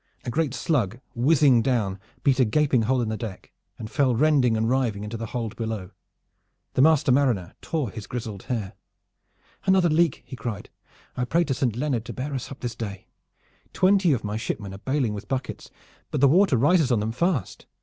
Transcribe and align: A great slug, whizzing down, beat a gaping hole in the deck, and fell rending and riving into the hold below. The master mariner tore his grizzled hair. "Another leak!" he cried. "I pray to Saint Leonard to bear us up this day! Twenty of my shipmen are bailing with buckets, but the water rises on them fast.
A 0.25 0.31
great 0.31 0.55
slug, 0.55 0.99
whizzing 1.13 1.61
down, 1.61 1.99
beat 2.23 2.39
a 2.39 2.43
gaping 2.43 2.81
hole 2.81 3.03
in 3.03 3.09
the 3.09 3.15
deck, 3.15 3.51
and 3.77 3.87
fell 3.87 4.15
rending 4.15 4.57
and 4.57 4.67
riving 4.67 5.03
into 5.03 5.15
the 5.15 5.27
hold 5.27 5.55
below. 5.55 5.91
The 6.73 6.81
master 6.81 7.11
mariner 7.11 7.53
tore 7.61 7.91
his 7.91 8.07
grizzled 8.07 8.41
hair. 8.45 8.73
"Another 9.65 9.89
leak!" 9.89 10.23
he 10.25 10.35
cried. 10.35 10.71
"I 11.15 11.23
pray 11.25 11.43
to 11.43 11.53
Saint 11.53 11.75
Leonard 11.75 12.05
to 12.05 12.13
bear 12.13 12.33
us 12.33 12.49
up 12.49 12.61
this 12.61 12.73
day! 12.73 13.09
Twenty 13.73 14.11
of 14.11 14.23
my 14.23 14.37
shipmen 14.37 14.73
are 14.73 14.79
bailing 14.79 15.13
with 15.13 15.27
buckets, 15.27 15.69
but 16.09 16.19
the 16.19 16.27
water 16.27 16.57
rises 16.57 16.91
on 16.91 16.99
them 16.99 17.11
fast. 17.11 17.67